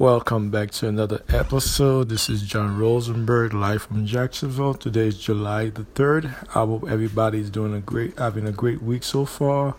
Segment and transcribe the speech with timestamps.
[0.00, 2.08] Welcome back to another episode.
[2.08, 4.74] This is John Rosenberg, live from Jacksonville.
[4.74, 6.26] Today is July the third.
[6.26, 9.74] I hope everybody's doing a great, having a great week so far.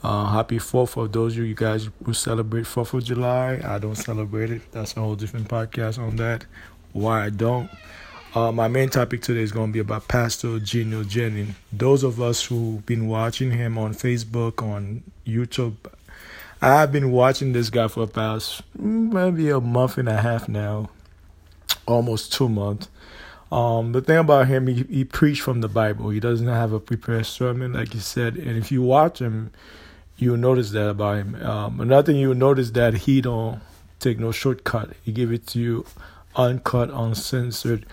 [0.00, 3.60] Uh, happy Fourth for those of you guys who celebrate Fourth of July.
[3.64, 4.62] I don't celebrate it.
[4.70, 6.46] That's a whole different podcast on that.
[6.92, 7.68] Why I don't.
[8.36, 11.56] Uh, my main topic today is going to be about Pastor Gino Jennings.
[11.72, 15.74] Those of us who've been watching him on Facebook, on YouTube,
[16.64, 20.90] I've been watching this guy for past maybe a month and a half now,
[21.86, 22.88] almost two months.
[23.50, 26.10] Um, the thing about him, he, he preached from the Bible.
[26.10, 28.36] He doesn't have a prepared sermon, like he said.
[28.36, 29.50] And if you watch him,
[30.16, 31.34] you'll notice that about him.
[31.42, 33.60] Um, another thing you'll notice that he don't
[33.98, 34.90] take no shortcut.
[35.02, 35.84] He give it to you
[36.36, 37.86] uncut, uncensored.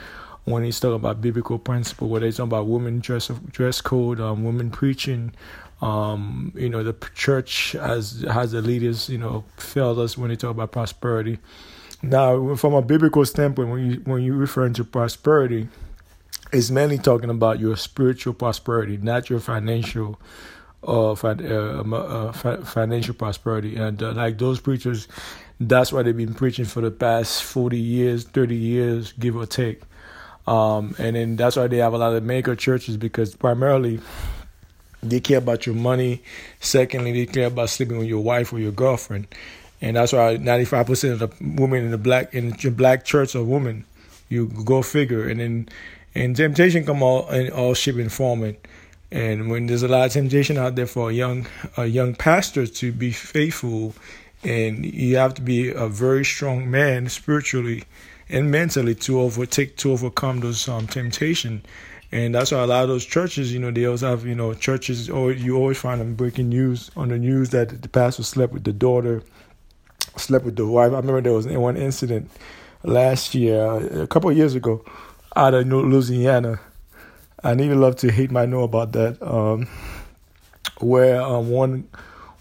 [0.46, 4.44] When he's talking about biblical principle, whether he's talking about women dress dress code, um,
[4.44, 5.34] women preaching,
[5.82, 10.36] um, you know, the church has has the leaders, you know, failed us when they
[10.36, 11.40] talk about prosperity.
[12.02, 15.68] Now, from a biblical standpoint, when you when you refer to prosperity,
[16.52, 20.20] it's mainly talking about your spiritual prosperity, not your financial
[20.88, 23.76] uh, uh, um, uh, financial prosperity.
[23.76, 25.08] And uh, like those preachers,
[25.60, 29.82] that's why they've been preaching for the past 40 years, 30 years, give or take.
[30.48, 34.00] Um, and then that's why they have a lot of mega churches because primarily
[35.02, 36.22] they care about your money.
[36.60, 39.28] Secondly, they care about sleeping with your wife or your girlfriend,
[39.82, 43.06] and that's why ninety five percent of the women in the black in the black
[43.06, 43.86] church are women.
[44.30, 45.70] You go figure, and then
[46.16, 48.44] and temptation come all in all shape and form.
[48.44, 48.58] And,
[49.12, 52.68] and when there's a lot of temptation out there for a young a young pastor
[52.68, 53.94] to be faithful,
[54.44, 57.86] and you have to be a very strong man spiritually
[58.30, 61.64] and mentally to overtake to overcome those um, temptation
[62.12, 64.54] and that's why a lot of those churches, you know, they always have, you know,
[64.54, 68.52] churches, or you always find them breaking news on the news that the pastor slept
[68.52, 69.22] with the daughter,
[70.18, 70.92] slept with the wife.
[70.92, 72.32] I remember there was one incident
[72.84, 74.84] last year, a couple of years ago,
[75.36, 76.60] out of Louisiana.
[77.44, 79.22] I need to love to hate my know about that.
[79.22, 79.68] Um,
[80.80, 81.88] where um, one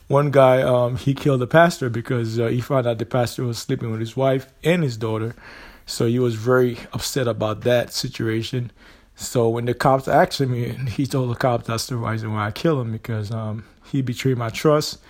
[0.06, 3.58] one guy um, he killed the pastor because uh, he found out the pastor was
[3.58, 5.34] sleeping with his wife and his daughter,
[5.86, 8.70] so he was very upset about that situation.
[9.18, 12.50] So when the cops asked me, he told the cops that's the reason why I
[12.52, 15.00] killed him because um, he betrayed my trust.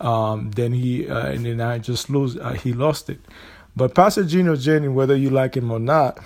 [0.00, 2.36] Um, then he uh, and then I just lose.
[2.36, 3.18] Uh, he lost it.
[3.74, 6.18] But Pastor Gino Jennings, whether you like him or not,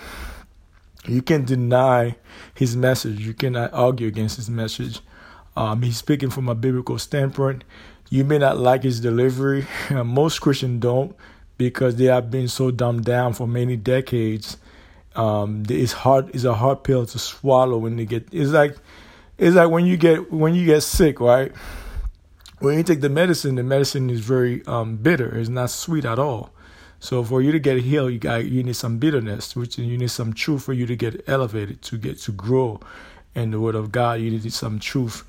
[1.07, 2.15] you can deny
[2.53, 3.19] his message.
[3.19, 4.99] You cannot argue against his message.
[5.57, 7.63] Um, he's speaking from a biblical standpoint.
[8.11, 9.65] You may not like his delivery.
[9.89, 11.15] Most Christians don't
[11.57, 14.57] because they have been so dumbed down for many decades
[15.15, 16.33] um, it's hard.
[16.33, 18.27] It's a hard pill to swallow when you get.
[18.31, 18.77] It's like,
[19.37, 21.51] it's like when you get when you get sick, right?
[22.59, 25.35] When you take the medicine, the medicine is very um, bitter.
[25.35, 26.51] It's not sweet at all.
[26.99, 30.11] So for you to get healed, you got you need some bitterness, which you need
[30.11, 32.79] some truth for you to get elevated, to get to grow
[33.33, 34.21] in the Word of God.
[34.21, 35.23] You need some truth.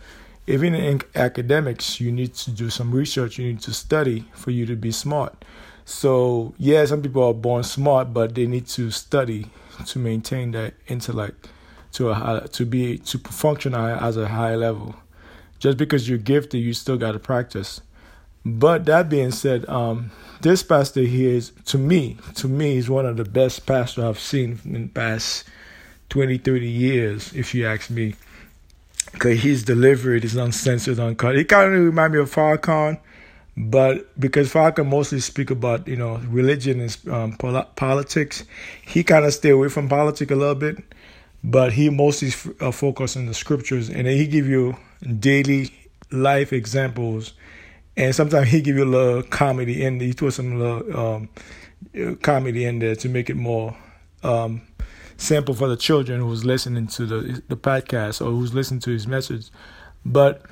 [0.46, 3.38] Even in academics, you need to do some research.
[3.38, 5.44] You need to study for you to be smart.
[5.84, 9.46] So yeah, some people are born smart, but they need to study
[9.86, 11.48] to maintain that intellect
[11.92, 14.94] to a high, to be to function as a high level.
[15.58, 17.80] Just because you're gifted, you still got to practice.
[18.44, 20.10] But that being said, um,
[20.40, 24.18] this pastor here is to me, to me, is one of the best pastors I've
[24.18, 25.44] seen in the past
[26.08, 28.16] 20, 30 years, if you ask me.
[29.12, 31.36] Because his delivery is uncensored, uncut.
[31.36, 32.98] He kind of remind me of Farrakhan
[33.56, 38.44] but because Farrakhan mostly speak about you know religion and um, pol- politics,
[38.86, 40.82] he kind of stay away from politics a little bit.
[41.44, 44.76] But he mostly f- uh, focus on the scriptures, and he give you
[45.18, 45.70] daily
[46.10, 47.32] life examples,
[47.96, 50.00] and sometimes he give you a little comedy in.
[50.00, 51.28] He put some little um,
[52.00, 53.76] uh, comedy in there to make it more
[54.22, 54.62] um,
[55.16, 59.06] simple for the children who's listening to the the podcast or who's listening to his
[59.06, 59.50] message.
[60.06, 60.42] But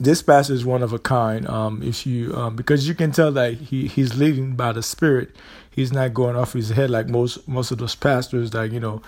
[0.00, 1.46] this pastor is one of a kind.
[1.48, 5.34] Um, if you um, because you can tell that he he's leading by the spirit.
[5.70, 8.54] He's not going off his head like most most of those pastors.
[8.54, 9.02] Like you know,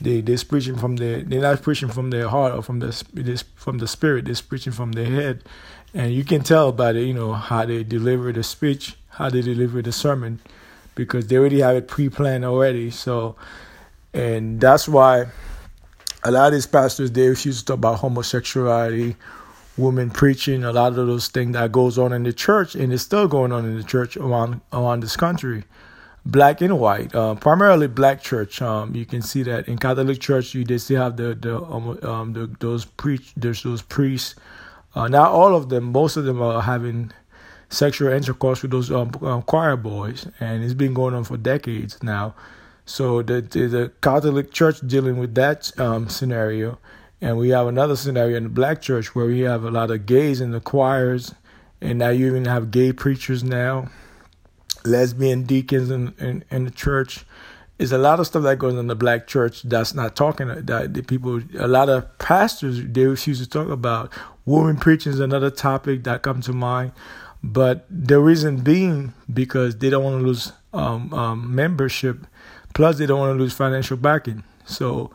[0.00, 3.78] they they're preaching from their they're not preaching from their heart or from the from
[3.78, 4.26] the spirit.
[4.26, 5.44] They're preaching from their head,
[5.92, 9.42] and you can tell by the you know how they deliver the speech, how they
[9.42, 10.40] deliver the sermon,
[10.94, 12.90] because they already have it pre-planned already.
[12.90, 13.36] So,
[14.12, 15.26] and that's why
[16.22, 19.16] a lot of these pastors they refuse to talk about homosexuality
[19.76, 23.02] women preaching, a lot of those things that goes on in the church, and it's
[23.02, 25.64] still going on in the church around around this country,
[26.24, 28.62] black and white, uh, primarily black church.
[28.62, 31.98] Um, you can see that in Catholic Church, you they still have the the um,
[32.02, 34.34] um the, those preach there's those priests.
[34.94, 37.10] Uh, not all of them, most of them are having
[37.68, 42.00] sexual intercourse with those um, um, choir boys, and it's been going on for decades
[42.02, 42.34] now.
[42.86, 46.78] So the the, the Catholic Church dealing with that um, scenario,
[47.24, 50.04] and we have another scenario in the Black Church where we have a lot of
[50.04, 51.34] gays in the choirs,
[51.80, 53.88] and now you even have gay preachers now,
[54.84, 57.24] lesbian deacons in in, in the church.
[57.78, 60.48] There's a lot of stuff that goes on in the black church that's not talking
[60.48, 64.12] that the people a lot of pastors they refuse to talk about
[64.44, 66.92] women preaching is another topic that comes to mind
[67.42, 72.26] but the reason being because they don't want to lose um, um, membership,
[72.72, 74.44] plus they don't want to lose financial backing.
[74.64, 75.10] So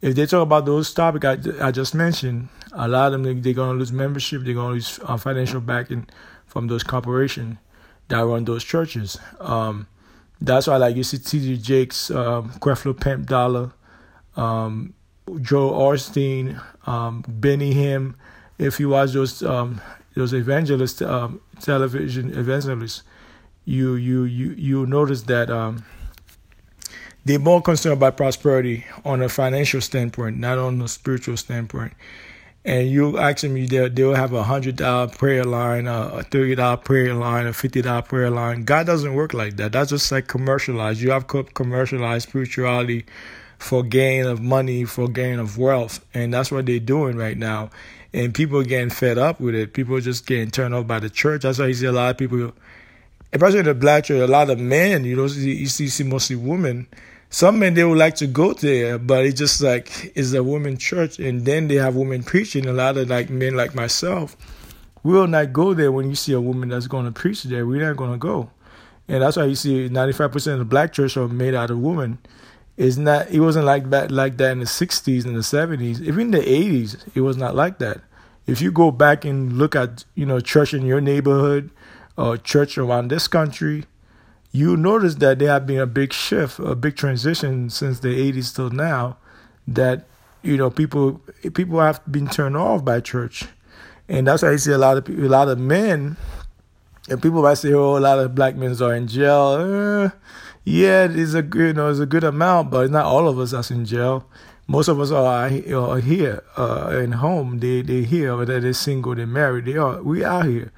[0.00, 3.52] if they talk about those topics I, I just mentioned, a lot of them they're
[3.52, 6.06] going to lose membership, they're going to lose uh, financial backing
[6.46, 7.58] from those corporations
[8.08, 9.18] that run those churches.
[9.40, 9.86] Um,
[10.40, 11.58] that's why, like you see, T.D.
[11.58, 13.72] Jakes, um, Creflo Pimp Dollar,
[14.36, 14.94] um,
[15.40, 18.14] Joel Osteen, um, Benny Hinn.
[18.58, 19.80] If you watch those um,
[20.14, 23.02] those evangelist um, television evangelists,
[23.64, 25.84] you you you you notice that um,
[27.30, 31.92] they're more concerned about prosperity on a financial standpoint, not on a spiritual standpoint.
[32.64, 36.76] And you ask them, they'll, they'll have a hundred dollar prayer line, a thirty dollar
[36.76, 38.64] prayer line, a fifty dollar prayer line.
[38.64, 39.72] God doesn't work like that.
[39.72, 41.00] That's just like commercialized.
[41.00, 43.06] You have commercialized spirituality
[43.58, 47.70] for gain of money, for gain of wealth, and that's what they're doing right now
[48.12, 49.72] and people are getting fed up with it.
[49.72, 51.42] People are just getting turned off by the church.
[51.42, 52.52] That's why you see a lot of people,
[53.32, 55.04] especially in the black church, a lot of men.
[55.04, 56.88] You know, you see, see mostly women.
[57.30, 60.76] Some men they would like to go there, but it's just like it's a women
[60.76, 62.66] church, and then they have women preaching.
[62.66, 64.36] A lot of like men like myself
[65.02, 67.66] will not go there when you see a woman that's going to preach there.
[67.66, 68.50] We're not going to go,
[69.08, 71.70] and that's why you see ninety five percent of the black church are made out
[71.70, 72.18] of women
[72.80, 76.30] it's not it wasn't like that like that in the 60s and the 70s even
[76.30, 78.00] the 80s it was not like that
[78.46, 81.70] if you go back and look at you know church in your neighborhood
[82.16, 83.84] or church around this country
[84.52, 88.54] you notice that there have been a big shift a big transition since the 80s
[88.54, 89.16] till now
[89.66, 90.06] that
[90.42, 91.20] you know people
[91.54, 93.46] people have been turned off by church
[94.08, 96.16] and that's why you see a lot of people, a lot of men
[97.08, 100.10] and people might say oh a lot of black men are in jail eh,
[100.64, 103.52] yeah, it's a good, you know, it's a good amount, but not all of us
[103.52, 104.26] that's in jail.
[104.66, 107.58] Most of us are, are here uh, in home.
[107.58, 109.64] They they here, whether they're single, they're married.
[109.64, 110.70] They are we out here.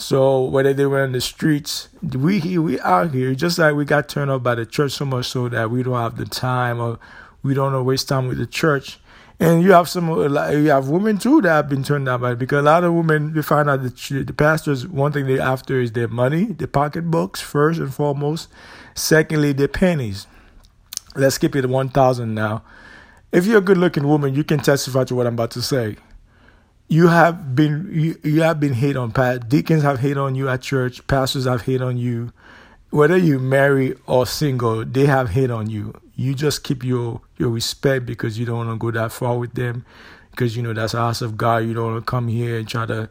[0.00, 3.34] So whether they were in the streets, we we out here.
[3.34, 6.00] Just like we got turned off by the church so much so that we don't
[6.00, 6.98] have the time or
[7.42, 8.98] we don't to waste time with the church.
[9.38, 12.32] And you have some, uh, you have women too that have been turned down by
[12.32, 15.38] it because a lot of women, they find out that the pastors, one thing they
[15.38, 18.48] after is their money, their pocketbooks first and foremost.
[18.94, 20.26] Secondly, their pennies.
[21.16, 22.62] Let's skip it to 1,000 now.
[23.32, 25.96] If you're a good looking woman, you can testify to what I'm about to say.
[26.90, 29.12] You have been you, you have been hate on.
[29.46, 31.06] Deacons have hit on you at church.
[31.06, 32.32] Pastors have hit on you.
[32.90, 35.94] Whether you marry or single, they have hit on you.
[36.16, 39.54] You just keep your your respect because you don't want to go that far with
[39.54, 39.86] them,
[40.32, 41.58] because you know that's the house of God.
[41.58, 43.08] You don't want to come here and try to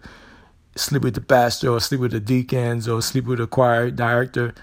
[0.75, 4.53] sleep with the pastor or sleep with the deacons or sleep with the choir director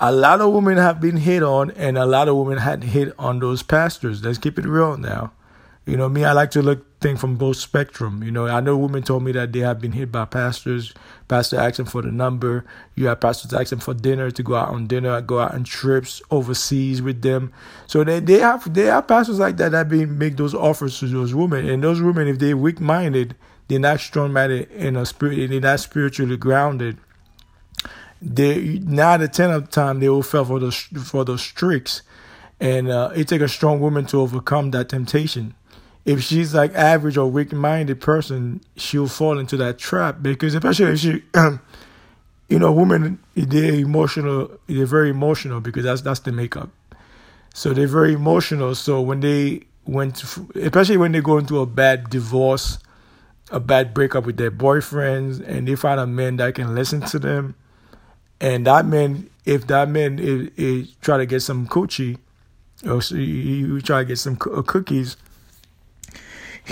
[0.00, 3.12] a lot of women have been hit on, and a lot of women had hit
[3.18, 4.24] on those pastors.
[4.24, 5.32] Let's keep it real now.
[5.86, 8.22] You know, me, I like to look thing from both spectrum.
[8.22, 10.94] You know, I know women told me that they have been hit by pastors.
[11.28, 12.64] Pastor them for the number.
[12.94, 16.22] You have pastors asking for dinner to go out on dinner, go out on trips
[16.30, 17.52] overseas with them.
[17.86, 21.06] So they, they have they have pastors like that that been make those offers to
[21.06, 21.68] those women.
[21.68, 23.36] And those women, if they're weak minded,
[23.68, 26.96] they're not strong minded in a spirit, they're not spiritually grounded
[28.22, 32.00] they nine to ten of the time they will fall for those for those tricks,
[32.58, 35.54] and uh, it takes a strong woman to overcome that temptation.
[36.04, 40.98] If she's like average or weak-minded person, she'll fall into that trap because especially if
[40.98, 41.22] she,
[42.48, 46.70] you know, women they're emotional, they're very emotional because that's that's the makeup.
[47.54, 48.74] So they're very emotional.
[48.74, 50.22] So when they went,
[50.54, 52.78] especially when they go into a bad divorce,
[53.50, 57.18] a bad breakup with their boyfriends, and they find a man that can listen to
[57.18, 57.54] them
[58.40, 62.18] and that man, if that man is, is try to get some coochie,
[62.86, 65.16] or you try to get some uh, cookies,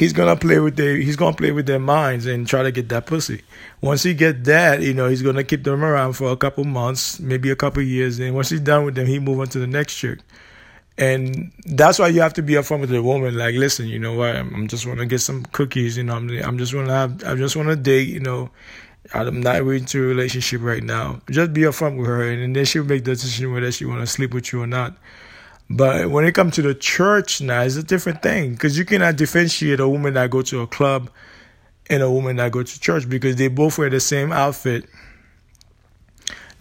[0.02, 2.88] he's gonna play with their he's gonna play with their minds and try to get
[2.88, 3.42] that pussy.
[3.80, 7.20] Once he get that, you know, he's gonna keep them around for a couple months,
[7.20, 9.66] maybe a couple years, and once he's done with them, he move on to the
[9.66, 10.18] next chick.
[10.98, 13.38] And that's why you have to be upfront with the woman.
[13.38, 14.36] Like, listen, you know what?
[14.36, 15.96] I'm, I'm just want to get some cookies.
[15.96, 17.24] You know, I'm, I'm just want to have.
[17.24, 18.08] I just want to date.
[18.08, 18.50] You know,
[19.14, 21.20] I'm not into a relationship right now.
[21.30, 24.06] Just be upfront with her, and then she'll make the decision whether she want to
[24.06, 24.96] sleep with you or not.
[25.70, 29.16] But when it comes to the church now, it's a different thing because you cannot
[29.16, 31.10] differentiate a woman that go to a club
[31.88, 34.84] and a woman that go to church because they both wear the same outfit.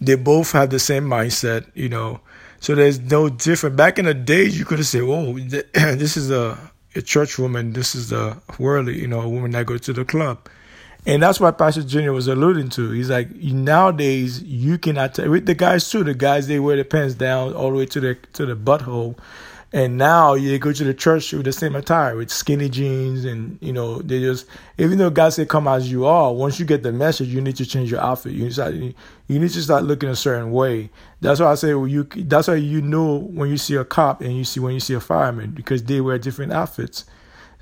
[0.00, 2.20] They both have the same mindset, you know.
[2.60, 3.76] So there's no different.
[3.76, 6.58] Back in the days, you could have said, "Oh, this is a,
[6.94, 7.72] a church woman.
[7.72, 10.48] This is a worldly, you know, a woman that go to the club."
[11.04, 12.90] And that's what Pastor Junior was alluding to.
[12.92, 16.04] He's like, nowadays you cannot tell with the guys too.
[16.04, 19.18] The guys they wear the pants down all the way to the to the butthole,
[19.72, 23.58] and now you go to the church with the same attire with skinny jeans and
[23.60, 24.46] you know they just
[24.78, 27.56] even though God said come as you are, once you get the message, you need
[27.56, 28.32] to change your outfit.
[28.32, 28.94] You start, you
[29.28, 30.90] need to start looking a certain way.
[31.20, 32.04] That's why I say well, you.
[32.04, 34.94] That's why you know when you see a cop and you see when you see
[34.94, 37.06] a fireman because they wear different outfits.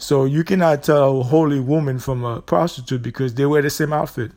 [0.00, 3.92] So you cannot tell a holy woman from a prostitute because they wear the same
[3.92, 4.32] outfit.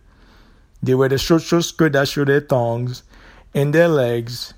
[0.83, 3.03] They wear the short, short skirt that show their thongs
[3.55, 4.53] and their legs,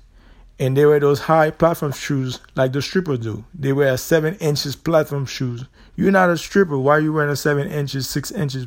[0.58, 3.44] and they wear those high platform shoes like the strippers do.
[3.54, 5.64] They wear a seven inches platform shoes.
[5.94, 6.76] You're not a stripper.
[6.76, 8.66] Why are you wearing a seven inches, six inches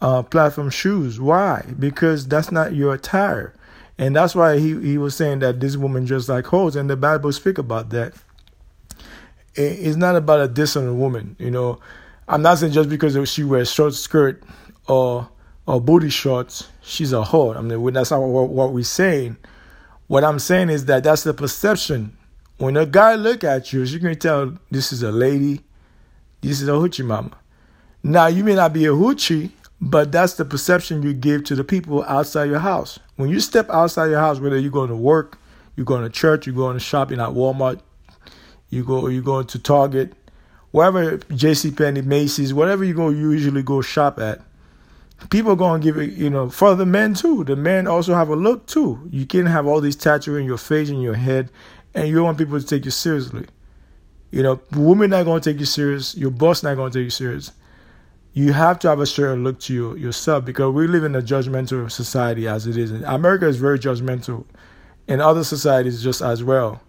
[0.00, 1.20] uh, platform shoes?
[1.20, 1.64] Why?
[1.78, 3.54] Because that's not your attire.
[3.96, 6.96] And that's why he, he was saying that this woman just like hoes, and the
[6.96, 8.14] Bible speak about that
[9.58, 11.36] it's not about a diss on a woman.
[11.38, 11.80] You know,
[12.28, 14.42] I'm not saying just because she wears short skirt
[14.86, 15.28] or
[15.66, 17.56] or booty shorts, she's a whore.
[17.56, 19.36] I mean, that's not what, what we're saying.
[20.06, 22.16] What I'm saying is that that's the perception.
[22.56, 25.60] When a guy look at you, you can tell this is a lady,
[26.40, 27.36] this is a hoochie mama.
[28.02, 29.50] Now you may not be a hoochie,
[29.80, 32.98] but that's the perception you give to the people outside your house.
[33.16, 35.38] When you step outside your house, whether you're going to work,
[35.76, 37.80] you're going to church, you're going to shopping at Walmart,
[38.70, 40.12] you go you go to Target,
[40.70, 41.70] wherever J.C.
[41.70, 44.40] Penney, Macy's, whatever you go you usually go shop at.
[45.30, 47.42] People are gonna give it, you know, for the men too.
[47.42, 49.08] The men also have a look too.
[49.10, 51.50] You can't have all these tattoos in your face and your head,
[51.94, 53.46] and you don't want people to take you seriously.
[54.30, 56.16] You know, women not gonna take you serious.
[56.16, 57.50] Your boss not gonna take you serious.
[58.32, 61.22] You have to have a certain look to you, yourself because we live in a
[61.22, 62.92] judgmental society as it is.
[62.92, 64.44] America is very judgmental,
[65.08, 66.80] and other societies just as well.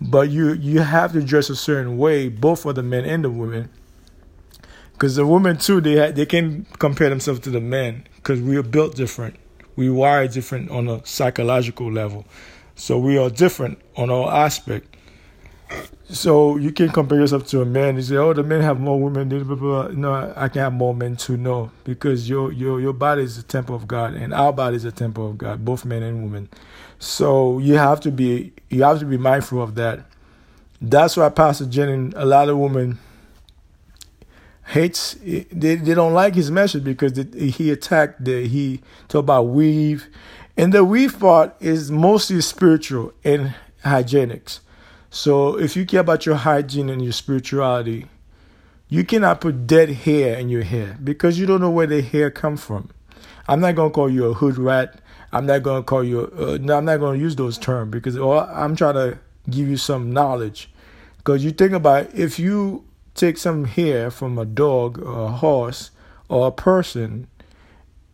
[0.00, 3.30] But you you have to dress a certain way, both for the men and the
[3.30, 3.70] women.
[4.92, 8.62] Because the women too, they they can compare themselves to the men because we are
[8.62, 9.36] built different.
[9.76, 12.24] We wire different on a psychological level,
[12.76, 14.96] so we are different on all aspect.
[16.08, 19.00] So you can't compare yourself to a man You say, "Oh, the men have more
[19.00, 19.88] women." Blah, blah, blah.
[19.88, 21.36] No, I can have more men too.
[21.36, 24.84] No, because your your your body is the temple of God, and our body is
[24.84, 26.48] the temple of God, both men and women.
[26.98, 30.04] So you have to be you have to be mindful of that.
[30.80, 32.98] That's why Pastor Jennings, a lot of women
[34.66, 40.08] hates they they don't like his message because he attacked the he talked about weave,
[40.56, 44.60] and the weave part is mostly spiritual and hygienics.
[45.10, 48.06] So if you care about your hygiene and your spirituality,
[48.88, 52.30] you cannot put dead hair in your hair because you don't know where the hair
[52.30, 52.90] come from.
[53.48, 55.00] I'm not gonna call you a hood rat.
[55.36, 56.32] I'm not gonna call you.
[56.38, 59.18] Uh, I'm not gonna use those terms because I'm trying to
[59.50, 60.70] give you some knowledge.
[61.18, 65.90] Because you think about if you take some hair from a dog or a horse
[66.30, 67.26] or a person,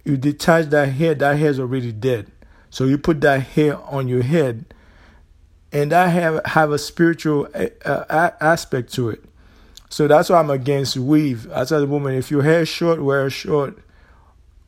[0.05, 1.15] you detach that hair.
[1.15, 2.27] That hair is already dead.
[2.71, 4.75] So you put that hair on your head,
[5.71, 7.47] and that have have a spiritual
[7.85, 9.23] aspect to it.
[9.91, 11.49] So that's why I'm against weave.
[11.53, 13.79] I tell the woman, if your hair is short, wear it short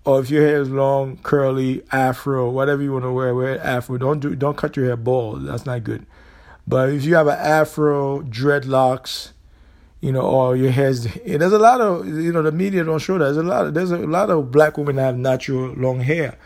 [0.05, 3.97] or if your hair is long, curly, afro, whatever you want to wear, wear afro.
[3.99, 5.47] Don't do don't cut your hair bald.
[5.47, 6.05] That's not good.
[6.67, 9.33] But if you have an afro, dreadlocks,
[10.01, 13.19] you know, or your hair's there's a lot of you know the media don't show
[13.19, 13.25] that.
[13.25, 16.37] There's a lot of there's a lot of black women that have natural long hair.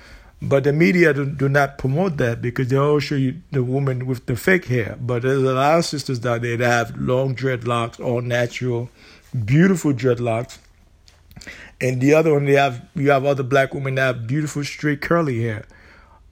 [0.41, 4.07] But the media do, do not promote that because they all show you the woman
[4.07, 4.97] with the fake hair.
[5.01, 8.89] But there's a lot of sisters out there that have long dreadlocks, all natural,
[9.45, 10.59] beautiful dreadlocks
[11.81, 15.01] and the other one they have you have other black women that have beautiful straight
[15.01, 15.65] curly hair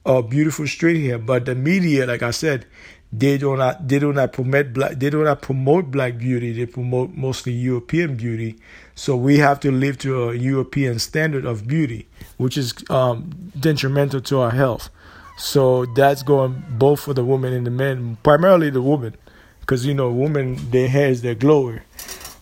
[0.05, 1.19] or beautiful straight hair.
[1.19, 2.67] But the media like i said
[3.13, 6.53] they do not they do not promote black they do not promote black beauty.
[6.53, 8.57] They promote mostly european beauty.
[8.95, 14.21] So we have to live to a european standard of beauty which is um, detrimental
[14.23, 14.91] to our health.
[15.39, 19.15] So that's going both for the women and the men primarily the women.
[19.61, 21.83] Because you know women their hair is their glory.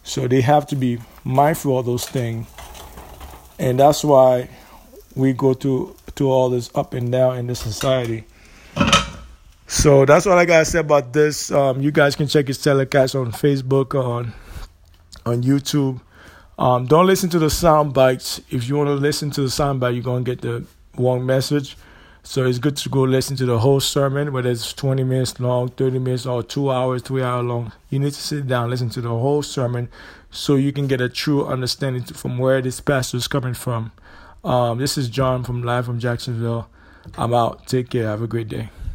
[0.02, 2.46] So they have to be mindful of those things
[3.58, 4.48] and that's why
[5.14, 8.24] we go through to all this up and down in the society.
[9.66, 11.50] So that's what I gotta say about this.
[11.50, 14.32] Um, you guys can check his telecast on Facebook on
[15.24, 16.00] on YouTube.
[16.58, 18.40] Um, don't listen to the sound bites.
[18.50, 20.64] If you want to listen to the sound bite, you're gonna get the
[20.96, 21.76] wrong message.
[22.26, 25.68] So it's good to go listen to the whole sermon, whether it's 20 minutes long,
[25.68, 27.72] 30 minutes, or two hours, three hours long.
[27.90, 29.90] You need to sit down, listen to the whole sermon,
[30.34, 33.92] so you can get a true understanding from where this pastor is coming from.
[34.42, 36.68] Um, this is John from Live from Jacksonville.
[37.16, 37.66] I'm out.
[37.66, 38.08] Take care.
[38.08, 38.70] Have a great day.